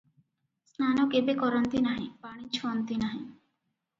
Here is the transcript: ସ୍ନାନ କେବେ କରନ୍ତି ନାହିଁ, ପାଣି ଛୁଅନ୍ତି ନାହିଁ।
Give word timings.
ସ୍ନାନ 0.69 1.03
କେବେ 1.11 1.35
କରନ୍ତି 1.41 1.83
ନାହିଁ, 1.87 2.09
ପାଣି 2.25 2.49
ଛୁଅନ୍ତି 2.59 2.99
ନାହିଁ। 3.05 3.21